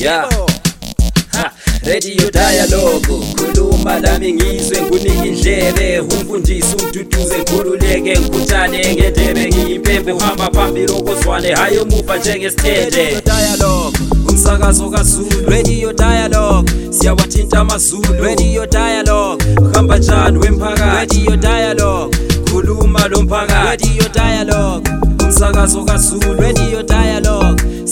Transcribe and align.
yeah. 0.00 0.28
Ha, 1.32 1.52
radio 1.86 2.30
dialogue. 2.30 3.06
Khuluma 3.36 3.98
lami 4.00 4.32
ngizwe 4.32 4.82
ngunike 4.82 5.28
indlebe. 5.28 6.00
Umfundisi 6.00 6.76
umduduze 6.76 7.38
ngikhululeke 7.38 8.00
ngikhuthane 8.00 8.94
ngendebe. 8.94 9.48
Ngiyimpembe 9.48 10.12
uhamba 10.12 10.50
phambili 10.50 10.92
okozwane. 10.92 11.54
Hayi 11.54 11.78
umuva 11.78 12.16
njengesithende. 12.16 13.22
Umsakazo 14.28 14.90
kazulu. 14.90 15.50
Radio 15.50 15.92
dialogue. 15.92 16.72
Siyawathinta 16.90 17.58
amazulu. 17.60 18.22
Radio 18.24 18.66
dialogue. 18.66 19.44
Uhamba 19.60 19.98
njani 19.98 20.38
wemphakathi? 20.38 21.16
Radio 21.24 21.36
dialogue. 21.36 22.16
Khuluma 22.50 23.08
lo 23.08 23.22
mphakathi. 23.22 23.88
Radio 23.88 24.08
dialogue. 24.14 24.90
Umsakazo 25.24 25.84
kazulu. 25.84 26.34
Radio 26.40 26.82
dialogue 26.82 27.49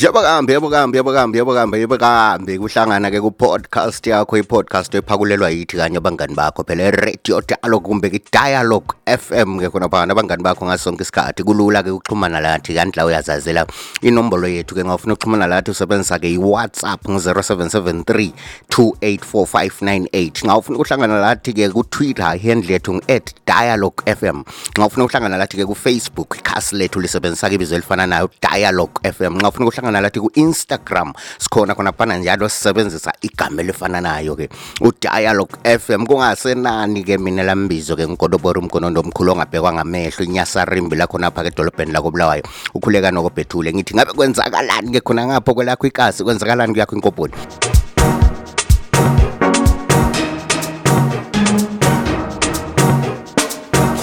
kambe 0.00 0.52
yebo 0.52 0.70
kambe 0.70 0.96
yebo 0.98 1.12
kambe 1.12 1.38
yebo 1.38 1.54
kambe 1.54 1.78
yebo 1.78 1.98
kambe 1.98 2.58
kuhlangana 2.58 3.10
ke 3.10 3.20
ku 3.20 3.30
podcast 3.30 4.06
yakho 4.06 4.38
i 4.38 4.42
podcast 4.42 4.94
ephakulelwa 4.94 5.50
yithi 5.50 5.76
kanye 5.76 5.98
abangani 5.98 6.34
bakho. 6.34 6.64
Phela 6.64 6.90
radio 6.90 7.40
dialogue 7.42 7.84
kumbe 7.84 8.08
ke 8.08 8.24
dialogue 8.32 8.96
FM 9.04 9.60
ke 9.60 9.68
khona 9.68 9.90
phana 9.92 10.16
abangani 10.16 10.42
bakho 10.42 10.64
ngasonke 10.64 11.04
isikhathi. 11.04 11.44
Kulula 11.44 11.84
ke 11.84 11.92
ukuxhumana 11.92 12.40
lathi 12.40 12.72
kanti 12.72 12.96
la 12.96 13.04
uyazazela 13.04 13.66
inombolo 14.00 14.48
yethu 14.48 14.74
ke 14.74 14.84
ngawufuna 14.84 15.12
ukuxhumana 15.20 15.46
lathi 15.46 15.70
usebenzisa 15.70 16.18
ke 16.18 16.32
i 16.32 16.38
WhatsApp 16.38 17.04
ngu 17.04 17.20
0773 17.20 18.32
284598 18.72 20.46
ngawufuna 20.48 20.78
ukuhlangana 20.78 21.20
lathi 21.20 21.52
ke 21.52 21.68
ku 21.68 21.84
Twitter 21.84 22.38
handle 22.40 22.72
yethu 22.72 22.96
ngu 22.96 23.04
@dialogue_fm 23.44 24.44
ngawufuna 24.78 25.04
ukuhlangana 25.04 25.36
lathi 25.36 25.60
ke 25.60 25.68
ku 25.68 25.76
Facebook 25.76 26.40
ikhasi 26.40 26.80
lethu 26.80 27.04
lisebenzisa 27.04 27.52
ke 27.52 27.60
ibizo 27.60 27.76
elifana 27.76 28.08
nayo 28.08 28.32
dialogue 28.40 28.96
FM 29.04 29.36
ngawufuna 29.36 29.68
ukuhlangana 29.68 29.89
nalathi 29.90 30.20
ku-instagram. 30.20 31.12
Sikhona 31.38 31.74
khona 31.74 31.92
phana 31.92 32.18
njalo 32.18 32.48
sisebenzisa 32.48 33.12
igama 33.22 33.62
elifana 33.62 34.00
nayo-ke 34.00 34.48
udialogue 34.80 35.58
f 35.64 35.90
m 35.90 36.06
kungasenani-ke 36.06 37.18
mina 37.18 37.42
lambizo-ke? 37.42 38.08
Ngigodobora 38.08 38.60
umgonondo 38.60 39.00
omkhulu 39.00 39.32
ongabhekwa 39.32 39.72
ngamehlo 39.72 40.24
inyasarimbi 40.24 40.96
lakhonapha-ke 40.96 41.48
edolobheni 41.48 41.92
lakobulawayo. 41.92 42.42
Ukhuleka 42.74 43.10
nokobhethule 43.10 43.72
ngithi 43.72 43.94
ngabe 43.94 44.12
kwenzakalani-ke 44.12 45.00
khona 45.00 45.26
ngapho 45.26 45.54
kwelakho 45.54 45.86
ikasi 45.86 46.24
kwenzakalani 46.24 46.72
kuyakho 46.72 46.96
inkoboni? 46.96 47.34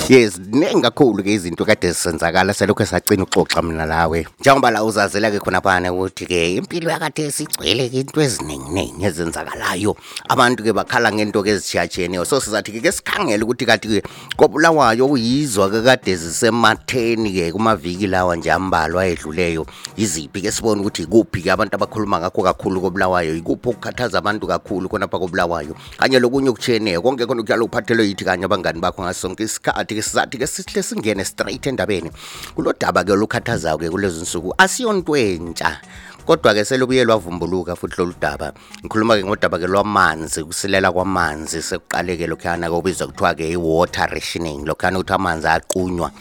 yes 0.10 0.40
ningi 0.40 0.82
kakhulu-ke 0.82 1.34
izinto 1.34 1.66
kade 1.66 1.92
zisenzakala 1.92 2.54
selokhu 2.54 2.86
sacina 2.86 3.24
ukuxoxa 3.24 3.62
mina 3.62 3.86
lawe 3.86 4.28
njengoba 4.40 4.72
la 4.72 4.84
uzazela-ke 4.84 5.40
khonaphana 5.40 5.92
ukuthi-ke 5.92 6.56
impilo 6.56 6.92
yakade 6.92 7.32
sigcwele-ke 7.32 8.00
into 8.00 8.22
ezininginingi 8.22 9.06
ezenzakalayo. 9.06 9.96
Abantu-ke 10.30 10.74
bakhala 10.74 11.12
ngento-ke 11.12 11.50
ezishiyatshiyeneyo 11.50 12.26
so 12.26 12.40
sizathi-ke 12.40 12.80
ke 12.80 12.92
sikhangele 12.92 13.44
ukuthi 13.44 13.66
kati-ke 13.66 14.04
kobulawayo 14.38 15.12
uyizwa-ke 15.12 15.84
kade 15.84 16.16
zisematheni-ke 16.16 17.52
kumaviki 17.52 18.08
lawa 18.08 18.36
nje 18.36 18.52
ambalwa 18.52 19.06
edluleyo. 19.08 19.66
Yiziphi-ke 19.98 20.52
sibone 20.52 20.82
ukuthi 20.82 21.04
ikuphi-ke 21.04 21.52
abantu 21.52 21.76
abakhuluma 21.76 22.20
ngakho 22.20 22.44
kakhulu 22.44 22.82
kobulawayo? 22.82 23.36
Ikuphi 23.36 23.70
okukhathaza 23.70 24.18
abantu 24.18 24.48
kakhulu 24.48 24.90
khonapha 24.90 25.20
kobulawayo? 25.20 25.76
Kanye 26.00 26.20
lokunye 26.20 26.50
okutshiyeneyo. 26.50 27.02
Konke 27.02 27.26
khona 27.26 27.42
okuyalo 27.42 27.68
kuphathelwe 27.68 28.08
yithi 28.08 28.24
kanye 28.24 28.46
abangani 28.46 28.80
bakho 28.80 29.04
ngaso 29.04 29.28
sonke 29.28 29.44
isikhathi. 29.44 29.97
kanti-ke 29.98 30.02
sizathi-ke 30.02 30.48
sihle 30.48 30.84
singene 30.84 31.26
straight 31.26 31.66
endabeni. 31.68 32.12
Kulodaba-ke 32.56 33.12
olukhathazayo-ke 33.12 33.90
kulezi 33.90 34.22
nsuku 34.22 34.54
asiyonto 34.58 35.18
entsha. 35.18 35.82
Kodwa-ke 36.26 36.66
selubuye 36.66 37.06
lwavumbuluka 37.06 37.76
futhi 37.76 37.96
lolu 37.98 38.14
daba. 38.20 38.54
Ngikhuluma-ke 38.84 39.24
ngodaba-ke 39.26 39.68
lwamanzi 39.68 40.42
ukusilela 40.42 40.92
kwamanzi 40.92 41.62
sekuqaleke 41.62 42.28
lokhuyana-ke 42.28 42.76
obizwa 42.76 43.08
kuthiwa-ke 43.08 43.50
i-water 43.52 44.10
rationing 44.12 44.66
lokhuyana 44.66 45.00
ukuthi 45.00 45.14
amanzi 45.14 45.48
aqunywa. 45.48 46.12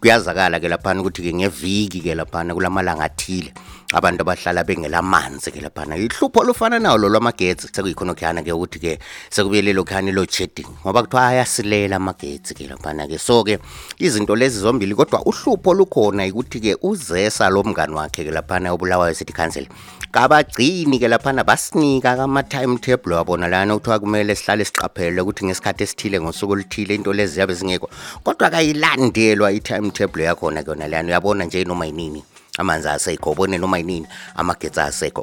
Kuyazakala-ke 0.00 0.68
laphana 0.68 1.00
ukuthi-ke 1.00 1.34
ngeviki-ke 1.34 2.14
laphana 2.14 2.54
kulamalanga 2.54 3.04
athile. 3.04 3.52
Abantu 3.92 4.22
abahlala 4.22 4.64
bengelamanzi 4.64 5.50
ke 5.50 5.60
laphana. 5.60 5.96
Ihlupho 5.96 6.44
lufana 6.44 6.78
nawo 6.78 6.98
lo 6.98 7.08
lwamagetsi 7.08 7.68
sekuyikhona 7.72 8.12
okhuyana 8.12 8.42
ke 8.42 8.52
ukuthi 8.52 8.78
ke 8.78 8.98
sekubuyele 9.30 9.72
lokhuyana 9.72 10.12
lo 10.12 10.24
shedding 10.26 10.68
ngoba 10.82 11.02
kuthiwa 11.02 11.26
ayasilela 11.26 11.96
amagetsi 11.96 12.54
ke 12.54 12.68
laphana 12.70 13.08
ke. 13.08 13.18
So 13.18 13.42
ke 13.44 13.58
izinto 13.98 14.36
lezi 14.36 14.60
zombili 14.60 14.94
kodwa 14.94 15.26
uhlupho 15.26 15.74
lukhona 15.74 16.26
ukuthi 16.30 16.60
ke 16.60 16.76
uzesa 16.82 17.50
lo 17.50 17.62
mngani 17.62 17.94
wakhe 17.94 18.24
ke 18.24 18.30
laphana 18.30 18.72
obulawayo 18.72 19.14
city 19.14 19.32
council 19.32 19.66
kabagcini 20.10 20.98
ke 20.98 21.08
laphana 21.08 21.44
basinika 21.44 22.16
kama 22.16 22.42
timetable 22.42 23.14
wabona 23.14 23.48
lana 23.48 23.74
kuthiwa 23.74 23.98
kumele 23.98 24.34
sihlale 24.34 24.64
siqaphele 24.64 25.20
ukuthi 25.20 25.46
ngesikhathi 25.46 25.82
esithile 25.82 26.20
ngosuku 26.20 26.52
oluthile 26.52 26.94
into 26.94 27.12
lezi 27.12 27.34
ziyabe 27.34 27.54
zingekho. 27.54 27.90
Kodwa 28.24 28.50
kayilandelwa 28.50 29.52
i-timetable 29.52 30.24
yakhona 30.24 30.62
kuyona 30.62 30.88
lana. 30.88 31.08
Uyabona 31.08 31.44
nje 31.44 31.64
noma 31.64 31.86
yinini? 31.86 32.24
Amanzi 32.60 32.88
asekho 32.88 33.30
ubone 33.30 33.58
noma 33.58 33.78
yinini 33.78 34.06
amagetsi 34.36 34.80
asekho. 34.80 35.22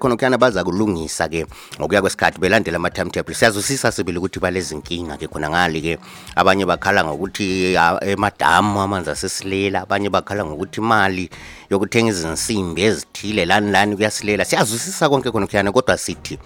Kuyana 0.00 0.38
baza 0.38 0.64
kulungisa 0.64 1.28
ke 1.28 1.46
ngokuya 1.78 2.00
kwesikhathi 2.00 2.40
belandela 2.40 2.76
ama-timetable. 2.76 3.34
Siyazwisisa 3.34 3.92
sibili 3.92 4.18
ukuthi 4.18 4.40
balezinkinga-ke 4.40 5.28
khona 5.28 5.50
ngali 5.50 5.80
ke. 5.80 5.98
Abanye 6.36 6.66
bakhala 6.66 7.04
ngokuthi 7.04 7.74
emadamu 8.02 8.80
amanzi 8.80 9.10
asesilela 9.10 9.82
abanye 9.82 10.10
bakhala 10.10 10.44
ngokuthi 10.44 10.80
imali 10.80 11.30
yokuthenga 11.70 12.10
izinsimbi 12.10 12.82
ezithile 12.82 13.46
lani 13.46 13.70
lani 13.70 13.96
kuyasilela. 13.96 14.44
Siyazwisisa 14.44 15.08
konke 15.08 15.30
khona 15.30 15.46
kuyana 15.46 15.72
kodwa 15.72 15.98
sithi 15.98 16.38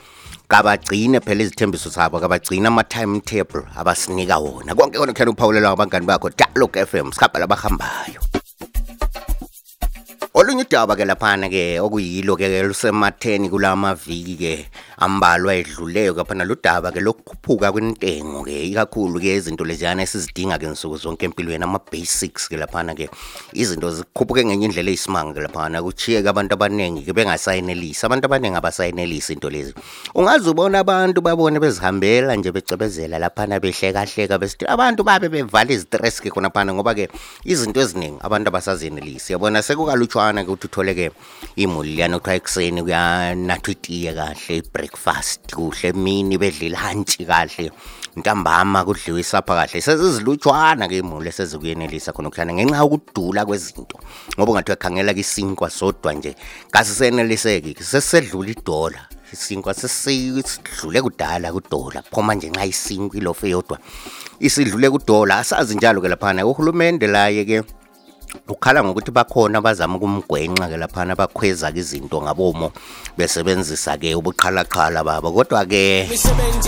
kabagcine 0.49 1.21
phela 1.21 1.43
izithembiso 1.43 1.89
zabo 1.91 2.21
kabagcine 2.21 2.69
ama-timetable 2.69 3.63
abasinika 3.77 4.39
wona. 4.39 4.75
Konke 4.75 4.99
khona 4.99 5.13
kuyana 5.13 5.31
uphawulelwa 5.31 5.71
abangani 5.71 6.07
bakho 6.07 6.31
dialogue 6.31 6.81
m 6.93 7.13
sikhamba 7.13 7.39
labahambayo 7.41 8.34
olunye 10.37 10.67
udaba 10.67 10.97
ke 10.97 11.05
laphana 11.07 11.47
ke 11.49 11.79
okuyilo 11.79 12.35
ke 12.35 12.49
lusematheni 12.67 13.47
kulamaviki 13.47 14.35
ke 14.35 14.67
ambalwa 14.99 15.55
edluleyo 15.55 16.11
kaphana 16.11 16.43
ludaba 16.43 16.91
ke 16.91 16.99
lokukhuphuka 16.99 17.71
kwentengo 17.71 18.43
ke 18.43 18.67
ikakhulu 18.67 19.23
ke 19.23 19.31
izinto 19.39 19.63
leziyana 19.63 20.03
esizidinga 20.03 20.59
ke 20.59 20.67
nsuku 20.67 20.99
zonke 20.99 21.31
empilweni 21.31 21.63
ama 21.63 21.79
basics 21.79 22.51
ke 22.51 22.59
laphana 22.59 22.99
ke. 22.99 23.07
Izinto 23.55 23.95
zikhuphuke 23.95 24.43
ngenye 24.43 24.67
indlela 24.67 24.91
eyisimanga 24.91 25.39
ke 25.39 25.47
laphana 25.47 25.79
kuchiye 25.79 26.19
ke 26.19 26.27
abantu 26.27 26.59
abaningi 26.59 27.07
ke 27.07 27.15
bengasayinelisi 27.15 28.03
abantu 28.03 28.27
abaningi 28.27 28.59
abasayinelisi 28.59 29.39
into 29.39 29.51
lezi. 29.51 29.71
Ungaze 30.19 30.51
ubona 30.51 30.83
abantu 30.83 31.23
babone 31.23 31.63
bezihambela 31.63 32.35
nje 32.35 32.51
becebezela 32.51 33.23
laphana 33.23 33.63
behlekahleka 33.63 34.43
besithi 34.43 34.67
abantu 34.67 35.07
babe 35.07 35.31
bevala 35.31 35.71
izistress 35.71 36.19
ke 36.19 36.35
khona 36.35 36.51
phana 36.51 36.75
ngoba 36.75 36.91
ke 36.95 37.07
izinto 37.47 37.79
eziningi 37.79 38.19
abantu 38.19 38.51
abasazenelisi 38.51 39.31
yabona 39.31 39.63
sekukalutshwana 39.63 40.24
ke 40.33 40.49
ukuthi 40.49 40.67
uthole 40.67 40.95
ke 40.95 41.11
imuli 41.57 41.97
liyana 41.97 42.19
kuthiwa 42.19 42.37
ekuseni 42.37 42.83
kuyanathwa 42.83 43.73
itiye 43.73 44.15
kahle 44.15 44.57
i-breakfast 44.57 45.55
kuhle 45.55 45.89
emini 45.89 46.39
bedle 46.39 46.67
ilantshi 46.67 47.25
kahle 47.25 47.71
ntambama 48.17 48.85
kudliwe 48.85 49.21
isapha 49.21 49.55
kahle. 49.55 49.81
Sezizilutshwana 49.81 50.89
ke 50.89 50.99
imuli 50.99 51.29
esezikuyenelisa 51.29 52.13
khona 52.13 52.29
okuhlana 52.29 52.55
ngenxa 52.55 52.79
yokudula 52.79 53.45
kwezinto 53.45 53.99
ngoba 54.39 54.53
ungathiwa 54.53 54.77
khangela 54.77 55.13
isinkwa 55.13 55.71
sodwa 55.71 56.15
nje 56.15 56.37
kasiseneliseki 56.71 57.75
sesisedlula 57.83 58.51
idola. 58.51 59.03
Isinkwa 59.33 59.75
sesidlule 59.75 61.03
kudala 61.03 61.53
kudola 61.53 62.03
phoma 62.03 62.35
nje 62.35 62.51
nxa 62.51 62.67
isinkwa 62.67 63.19
ilofu 63.19 63.47
eyodwa 63.47 63.79
isidlule 64.41 64.91
kudola. 64.91 65.39
Asazi 65.39 65.75
njalo 65.75 66.01
ke 66.01 66.09
laphana 66.09 66.47
uhulumende 66.47 67.07
laye 67.07 67.45
ke 67.45 67.63
ukhala 68.49 68.85
ngokuthi 68.85 69.11
bakhona 69.11 69.59
abazama 69.59 69.97
ukumgwenxa 69.97 70.69
ke 70.69 70.77
laphana 70.77 71.17
bakhweza 71.17 71.73
ke 71.73 71.81
izinto 71.81 72.23
ngabomo 72.23 72.73
besebenzisa 73.17 73.97
ke 73.99 74.15
ubuqhalaqhala 74.15 75.05
babo. 75.05 75.33
Kodwa 75.33 75.65
ke 75.67 76.09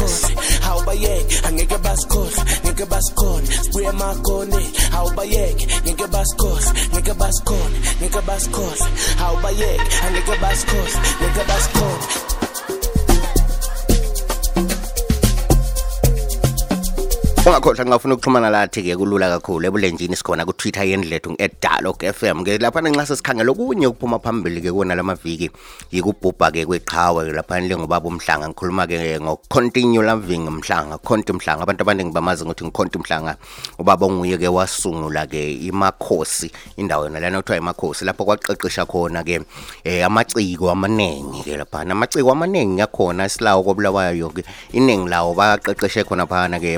Awubayeke 0.69 1.41
angeke 1.47 1.79
basikhohle 1.79 2.45
ngeke 2.65 2.85
basikhone 2.85 3.47
sibuye 3.47 3.89
emakone 3.89 4.71
awubayeke 4.93 5.67
ngeke 5.85 6.07
basikhohle 6.07 6.67
ngeke 6.93 7.15
basikhone 7.15 7.79
ngeke 8.01 8.21
basikhohle 8.21 8.87
awubayeke 9.25 9.83
angeke 10.07 10.37
basikhohle 10.41 10.99
ngeke 11.21 11.45
basikhone 11.49 12.36
ungakhohlwa 17.47 17.85
ngingafuna 17.85 18.15
ukuxhumana 18.15 18.51
lathi 18.51 18.83
ke 18.83 18.97
kulula 18.97 19.31
kakhulu. 19.39 19.71
Ebulenjini 19.71 20.17
sikhona 20.19 20.43
ku 20.43 20.53
Twitter 20.53 20.83
yendlethu 20.83 21.31
nge@dialog 21.31 21.95
FM 22.03 22.43
ke 22.43 22.59
lapha 22.59 22.83
nxa 22.83 23.07
sesikhangela 23.07 23.55
okunye 23.55 23.87
ukuphuma 23.87 24.19
phambili 24.19 24.59
ke 24.59 24.75
kona 24.75 24.99
lamaviki 24.99 25.51
yikubhubha 25.95 26.51
ke 26.51 26.67
kweqhawe 26.67 27.31
lapha 27.31 27.61
njengobaba 27.63 28.11
umhlanga. 28.11 28.51
Ngikhuluma 28.51 28.91
ke 28.91 29.23
ngo 29.23 29.39
continue 29.47 30.03
loving 30.03 30.51
mhlanga 30.51 30.99
conti 30.99 31.33
mhlanga. 31.33 31.63
Abantu 31.63 31.87
abaningi 31.87 32.11
bamazi 32.11 32.43
ukuthi 32.43 32.65
ngiconti 32.67 32.99
mhlanga 32.99 33.37
ubaba 33.79 34.07
onguye 34.07 34.39
ke 34.39 34.49
wasungula 34.51 35.31
ke 35.31 35.55
imakhosi 35.71 36.51
indawo 36.77 37.07
yona 37.07 37.21
lana 37.21 37.39
kuthiwa 37.39 37.59
imakhosi 37.63 38.05
lapho 38.05 38.27
kwaqeqesha 38.27 38.91
khona 38.91 39.23
ke 39.23 39.39
eh, 39.85 40.03
amaciko 40.03 40.67
amanengi 40.67 41.47
ke 41.47 41.55
lapha 41.55 41.87
amaciko 41.87 42.27
amanengi 42.27 42.83
yakhona 42.83 43.31
isilawo 43.31 43.63
kobulawayo 43.63 44.35
ke 44.35 44.43
iningi 44.75 45.07
lawo 45.07 45.31
baqeqeshe 45.39 46.03
khona 46.03 46.27
phana 46.27 46.59
ke 46.59 46.75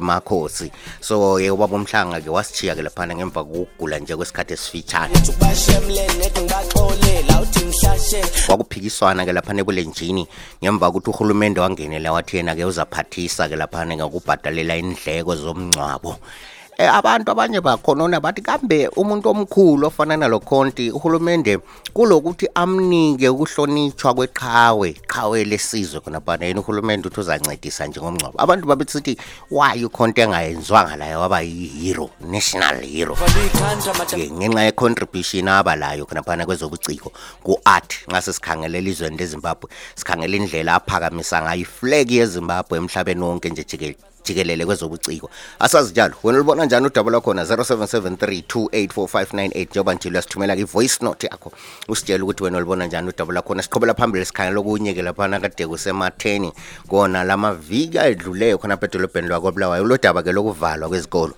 emakhosi 0.58 0.70
so 1.00 1.38
ye 1.38 1.50
ubaba 1.50 1.76
umhlanga 1.76 2.20
ke 2.20 2.30
wasithiya 2.30 2.74
ke 2.74 2.82
laphana 2.82 3.14
ngemva 3.14 3.44
kokugula 3.44 3.98
nje 3.98 4.16
kwesikhathi 4.16 4.54
esifitshane 4.54 5.14
ubashemlene 5.14 6.14
nethi 6.18 6.40
ngibaxolela 6.42 7.34
uthi 7.42 7.60
ngihlashele 7.64 8.28
kwakuphikiswana 8.46 9.24
ke 9.24 9.32
laphana 9.32 9.60
ebulenjini 9.62 10.26
ngemva 10.62 10.90
kokuthi 10.90 11.10
uhulumende 11.10 11.60
wangenela 11.60 12.12
wathi 12.12 12.36
yena 12.36 12.54
ke 12.54 12.64
uzaphathisa 12.64 13.48
ke 13.48 13.56
laphana 13.56 13.96
ngokubhadalela 13.96 14.76
indleko 14.76 15.34
zomngcwabo. 15.36 16.12
Eh 16.12 16.57
abantu 16.78 17.30
abanye 17.32 17.60
bakhonona 17.60 18.20
bathi 18.20 18.42
kambe 18.42 18.88
umuntu 18.94 19.28
omkhulu 19.30 19.86
ofana 19.86 20.16
nalo 20.16 20.38
Conti 20.38 20.90
uhulumende 20.90 21.58
kulokuthi 21.92 22.46
amnike 22.54 23.28
ukuhlonitshwa 23.28 24.14
kweqhawe 24.14 24.94
qhawe 25.10 25.44
lesizwe 25.44 26.00
khona 26.00 26.20
bana 26.20 26.46
yena 26.46 26.60
uhulumende 26.60 27.08
uthi 27.08 27.20
uzancedisa 27.20 27.86
nje 27.86 28.00
ngomngcwabo. 28.00 28.38
Abantu 28.38 28.66
babethi 28.66 29.18
why 29.50 29.84
uConti 29.84 30.20
engayenzwanga 30.20 30.96
la 30.96 31.18
waba 31.18 31.40
yi-hero 31.42 32.10
national 32.20 32.78
hero? 32.86 33.16
Balikhanda 33.18 33.94
madam 33.98 34.20
ke 34.20 34.30
ngenxa 34.30 34.62
ye 34.62 34.72
contribution 34.72 35.48
abalayo 35.48 36.06
khona 36.06 36.22
phana 36.22 36.46
kwezobuciko 36.46 37.10
ku 37.42 37.58
art 37.64 38.06
nxa 38.06 38.22
sesikhangela 38.22 38.78
elizweni 38.78 39.18
leZimbabwe 39.18 39.70
sikhangela 39.96 40.36
indlela 40.36 40.74
aphakamisa 40.78 41.42
ngayo 41.42 41.60
iflag 41.66 42.10
yeZimbabwe 42.10 42.78
emhlabeni 42.78 43.22
wonke 43.22 43.50
nje 43.50 43.64
jike 43.64 43.96
jikelele 44.24 44.66
kwezobuciko. 44.66 45.30
Asazi 45.58 45.92
njalo 45.92 46.14
wena 46.22 46.38
ulibona 46.38 46.64
njani 46.64 46.86
udaba 46.86 47.10
lwakhona? 47.10 47.44
0773284598 47.44 49.66
njengoba 49.70 49.94
nje 49.94 50.08
uyasithumela 50.08 50.56
i-voice 50.56 51.04
note 51.04 51.26
yakho. 51.26 51.52
Usitshela 51.88 52.24
ukuthi 52.24 52.44
wena 52.44 52.56
ulibona 52.56 52.86
njani 52.86 53.08
udaba 53.08 53.32
lwakhona. 53.32 53.62
Siqhubela 53.62 53.94
phambili 53.94 54.24
sikhangela 54.24 54.60
okunye 54.60 54.94
ke 54.94 55.02
laphana 55.02 55.40
kade 55.40 55.66
kusematheni. 55.66 56.52
Kona 56.88 57.24
lamaviki 57.24 57.98
ayedluleyo 57.98 58.58
khona 58.58 58.76
pedolobheni 58.76 59.28
lwakobulawayo 59.28 59.84
lo 59.84 59.96
daba 59.96 60.22
ke 60.22 60.32
lokuvalwa 60.32 60.88
kwezikolo. 60.88 61.34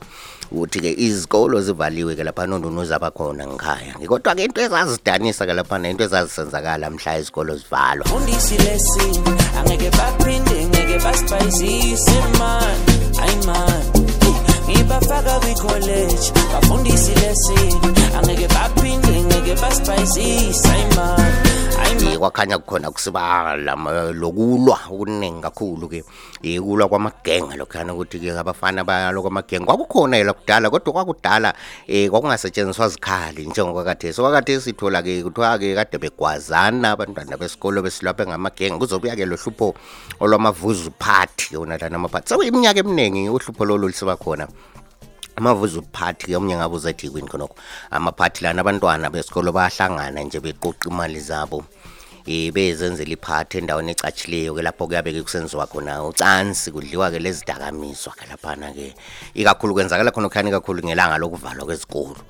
Ukuthi-ke 0.53 0.95
izikolo 0.99 1.63
zivaliwe 1.63 2.17
ke 2.17 2.25
lapha 2.25 2.47
nondunu 2.47 2.85
zabakhona 2.85 3.47
ngikhaya 3.47 3.95
kodwa 4.09 4.35
ke 4.35 4.45
into 4.45 4.61
ezazidanisa 4.61 5.47
ke 5.47 5.55
laphana 5.55 5.89
into 5.89 6.05
ezazisenzakala 6.05 6.91
mhla 6.91 7.19
izikolo 7.19 7.57
zivalwa. 7.57 8.07
Fundisi 8.07 8.59
lesini 8.59 9.19
angeke 9.59 9.91
baphinde 9.91 10.70
pa 11.03 11.13
spicy 11.17 11.97
simman 11.97 12.77
ayiman 13.23 13.83
ngibafaka 14.69 15.41
kwikholeji 15.41 16.33
bafundisi 16.53 17.13
lesini 17.21 17.91
angeke 18.19 18.49
baphinde 18.55 19.15
ngeke 19.23 19.55
basipayisisa 19.63 20.73
imali 20.79 21.70
Eh, 21.91 22.17
kwakhanya 22.19 22.59
kukhona 22.59 22.91
kusiba 22.91 23.57
lama- 23.57 24.13
lokulwa 24.15 24.79
okuningi 24.91 25.43
kakhulu 25.43 25.89
ke 25.89 26.05
eh, 26.43 26.63
ukulwa 26.63 26.89
kwamagenge 26.89 27.57
lokhana 27.57 27.93
ukuthi-ke 27.95 28.31
abafana 28.39 28.85
bayalwa 28.85 29.23
kwamagenge 29.23 29.67
kwakukhona 29.67 30.17
yela 30.17 30.33
kudala 30.33 30.71
kodwa 30.71 30.93
kwakudala 30.93 31.55
um 31.89 32.09
kwakungasetshenziswa 32.11 32.89
zikhali 32.89 33.47
njengokwakhathesi. 33.47 34.21
Okwakhathesi 34.21 34.65
sithola-ke 34.71 35.23
kuthiwa-ke 35.23 35.75
kade 35.75 35.99
begwazana 35.99 36.91
abantwana 36.95 37.37
besikolo 37.37 37.83
besilwa 37.83 38.13
bengamagenge 38.15 38.79
kuzobuya-ke 38.79 39.27
lo 39.27 39.37
hlupho 39.37 39.75
olwamavuzu 40.21 40.91
party 40.99 41.55
yona 41.55 41.77
lana 41.77 41.97
amaphathi 41.97 42.29
sekuyiminyaka 42.29 42.81
eminingi 42.81 43.29
uhlupho 43.29 43.65
lolu 43.65 43.89
lisiba 43.89 44.17
khona. 44.17 44.47
Amavuza 45.41 45.81
uphathi 45.81 46.27
ke 46.27 46.37
omunye 46.37 46.57
ngabe 46.57 46.75
uzethi 46.77 47.09
kwini 47.09 47.29
khonokho. 47.29 47.57
Amaphathi 47.91 48.45
lana 48.45 48.61
abantwana 48.61 49.11
besikolo 49.11 49.53
bayahlangana 49.53 50.21
nje 50.23 50.41
beqoqa 50.41 50.89
imali 50.93 51.21
zabo. 51.21 51.65
Eh 52.27 52.53
bezenzela 52.53 53.11
iphathi 53.17 53.59
endaweni 53.59 53.97
ecatshileyo 53.97 54.55
ke 54.55 54.63
lapho 54.63 54.87
kuyabe 54.87 55.13
ke 55.13 55.23
kusenziwa 55.25 55.67
khona 55.67 56.05
ucansi 56.05 56.71
kudliwa 56.71 57.11
ke 57.11 57.19
lezidakamizwa 57.19 58.13
ke 58.13 58.29
laphana 58.29 58.69
ke. 58.77 58.93
Ikakhulu 59.35 59.75
kwenzakala 59.75 60.13
khona 60.13 60.29
okhani 60.29 60.51
kakhulu 60.53 60.85
ngelanga 60.85 61.17
lokuvalwa 61.17 61.65
kwezikolo. 61.65 62.21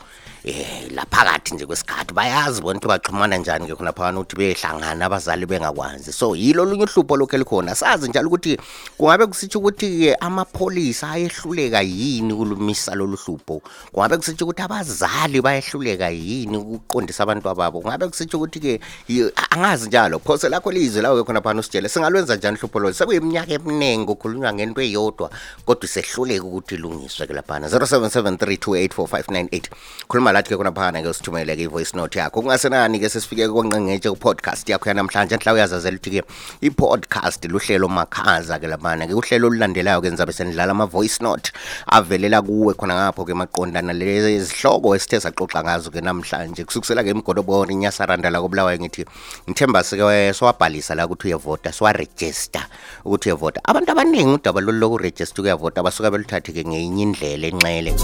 Eh 0.44 0.88
laphakathi 0.94 1.54
nje 1.54 1.66
kwesikhathi 1.66 2.14
bayazi 2.14 2.62
bona 2.62 2.78
ukuthi 2.78 2.88
baxhumana 2.88 3.36
njani 3.38 3.66
ke 3.66 3.74
khona 3.74 3.92
phakathi 3.92 4.18
ukuthi 4.18 4.36
behlangana 4.36 5.04
abazali 5.06 5.46
bengakwazi. 5.46 6.12
So 6.12 6.34
yilo 6.36 6.64
lunye 6.64 6.84
uhlupho 6.84 7.16
lokho 7.16 7.36
elikhona. 7.36 7.74
Sazi 7.74 8.08
njalo 8.08 8.28
ukuthi 8.28 8.58
kungabe 8.98 9.26
kusitsho 9.26 9.58
ukuthi 9.58 9.98
ke 10.00 10.14
amapholisa 10.14 11.10
ayehluleka 11.10 11.80
yini 11.82 12.32
ukulumisa 12.32 12.94
lolu 12.94 13.16
hlupho? 13.16 13.62
Kungabe 13.92 14.16
kusitsho 14.16 14.44
ukuthi 14.44 14.62
abazali 14.62 15.40
bayehluleka 15.42 16.08
yini 16.10 16.56
ukuqondisa 16.56 17.22
abantu 17.22 17.48
ababo 17.48 17.80
kungabe 17.80 18.08
kusitsho 18.08 18.36
ukuthi 18.38 18.60
ke 18.60 18.80
yi- 19.08 19.32
angazi 19.50 19.86
njalo. 19.88 20.18
Phose 20.18 20.48
lakho 20.48 20.72
lizwe 20.72 21.02
lawo 21.02 21.16
ke 21.16 21.24
khona 21.26 21.40
phana 21.40 21.60
usitshele 21.60 21.88
singalwenza 21.88 22.36
njani 22.36 22.56
uhlupho 22.56 22.78
lolu 22.78 22.94
sekuyiminyaka 22.94 23.52
eminingi 23.52 24.06
kukhulunywa 24.06 24.52
ngento 24.52 24.80
eyodwa 24.80 25.30
kodwa 25.66 25.88
sehluleka 25.88 26.44
ukuthi 26.44 26.74
ilungiswe 26.74 27.26
ke 27.26 27.32
laphana. 27.32 27.68
0773284598 27.68 29.62
khuluma 30.08 30.29
lathi 30.29 30.29
ke 30.29 30.29
khona 30.29 30.29
phana 30.32 31.02
ke 31.02 31.08
usithumele 31.08 31.56
ke 31.56 31.66
i-voice 31.66 31.94
note 31.94 32.18
yakho. 32.18 32.42
Kungasenani 32.42 33.00
ke 33.00 33.08
sesifike 33.08 33.48
konqengetshe 33.48 34.10
ku-podcast 34.14 34.68
yakho 34.68 34.88
yanamhlanje 34.90 35.36
nhla 35.36 35.52
uyazazela 35.52 35.96
ukuthi 35.96 36.10
ke 36.10 36.22
i-podcast 36.62 37.44
luhlelo 37.44 37.88
makhaza 37.88 38.58
ke 38.58 38.66
laphana 38.66 39.06
ke 39.06 39.14
uhlelo 39.14 39.48
olulandelayo 39.50 40.00
ke 40.00 40.10
nizabe 40.10 40.32
senidlala 40.32 40.72
ama-voice 40.72 41.20
note 41.20 41.52
avelela 41.86 42.42
kuwe 42.42 42.74
khona 42.74 42.94
ngapho 42.94 43.24
ke 43.24 43.34
maqondana 43.34 43.92
lezihloko 43.92 44.94
esithe 44.96 45.20
saxoxa 45.20 45.62
ngazo 45.62 45.90
ke 45.90 46.00
namhlanje. 46.00 46.64
Kusukisela 46.64 47.04
ke 47.04 47.10
imgodobori 47.10 47.74
inyasaranda 47.74 48.30
la 48.30 48.40
kobulawayo 48.40 48.78
ngithi 48.78 49.04
ngithemba 49.48 49.84
sike 49.84 50.32
swabhalisa 50.32 50.94
la 50.94 51.06
ukuthi 51.06 51.28
uyavota 51.28 51.72
swarejista 51.72 52.66
ukuthi 53.04 53.28
uyavota. 53.28 53.60
Abantu 53.64 53.92
abaningi 53.92 54.40
udaba 54.40 54.60
lolu 54.60 54.78
lokurejista 54.78 55.42
ukuyavota 55.42 55.82
basuka 55.82 56.10
beluthathe 56.10 56.52
ke 56.52 56.64
ngenye 56.64 57.02
indlela 57.02 57.46
enxele. 57.46 57.94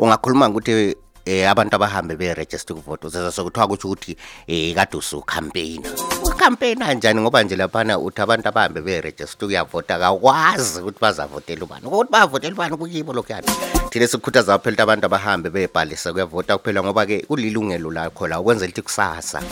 Ungakhuluma 0.00 0.48
ukuthi 0.48 1.05
eh 1.26 1.50
abantu 1.50 1.74
abahambe 1.76 2.16
beregister 2.16 2.76
ukuvota 2.76 3.06
uzeza 3.06 3.32
sokuthiwa 3.32 3.66
kuthi 3.68 3.86
ukuthi 3.86 4.16
eh 4.46 4.74
kade 4.74 4.96
usucampaign 4.96 5.82
ucampaign 6.22 6.78
kanjani? 6.78 7.20
Ngoba 7.20 7.42
nje 7.42 7.56
laphana 7.56 7.98
uthi 7.98 8.20
abantu 8.22 8.48
abahambe 8.48 8.80
beregister 8.80 9.48
uyavota 9.48 10.06
akwazi 10.06 10.80
ukuthi 10.80 11.00
bazavotela 11.00 11.64
ubani. 11.64 11.86
Ukuthi 11.86 12.12
bavotela 12.12 12.54
ubani 12.54 12.76
kuyibo 12.76 13.12
lokho 13.12 13.32
yani? 13.32 13.46
Thina 13.90 14.06
sikhuthaza 14.06 14.54
abaphela 14.54 14.82
abantu 14.82 15.06
abahambe 15.06 15.50
bebhalisa 15.50 16.12
kuyavota 16.12 16.58
kuphela 16.58 16.82
ngoba 16.82 17.06
ke 17.06 17.26
kulilungelo 17.26 17.90
lakho 17.90 18.28
la 18.28 18.40
ukwenzela 18.40 18.70
ukuthi 18.70 18.82
kusasa 18.82 19.42